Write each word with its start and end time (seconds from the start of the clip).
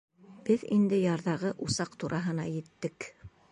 Беҙ 0.47 0.63
инде 0.75 0.99
ярҙағы 1.01 1.53
усаҡ 1.67 1.99
тураһына 2.05 2.49
еттек. 2.57 3.11